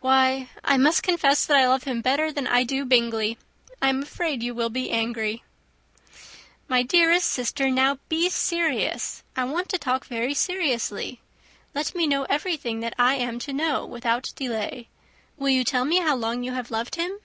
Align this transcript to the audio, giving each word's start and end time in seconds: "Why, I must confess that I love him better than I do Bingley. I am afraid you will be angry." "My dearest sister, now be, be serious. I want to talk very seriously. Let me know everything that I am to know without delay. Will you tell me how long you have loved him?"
"Why, 0.00 0.50
I 0.62 0.76
must 0.76 1.02
confess 1.02 1.44
that 1.44 1.56
I 1.56 1.66
love 1.66 1.82
him 1.82 2.00
better 2.00 2.30
than 2.30 2.46
I 2.46 2.62
do 2.62 2.84
Bingley. 2.84 3.38
I 3.82 3.88
am 3.88 4.04
afraid 4.04 4.40
you 4.40 4.54
will 4.54 4.68
be 4.70 4.88
angry." 4.92 5.42
"My 6.68 6.84
dearest 6.84 7.28
sister, 7.28 7.68
now 7.72 7.96
be, 8.08 8.26
be 8.26 8.30
serious. 8.30 9.24
I 9.34 9.42
want 9.42 9.68
to 9.70 9.78
talk 9.78 10.04
very 10.06 10.32
seriously. 10.32 11.18
Let 11.74 11.92
me 11.92 12.06
know 12.06 12.22
everything 12.30 12.78
that 12.82 12.94
I 13.00 13.16
am 13.16 13.40
to 13.40 13.52
know 13.52 13.84
without 13.84 14.30
delay. 14.36 14.86
Will 15.36 15.48
you 15.48 15.64
tell 15.64 15.84
me 15.84 15.98
how 15.98 16.14
long 16.14 16.44
you 16.44 16.52
have 16.52 16.70
loved 16.70 16.94
him?" 16.94 17.18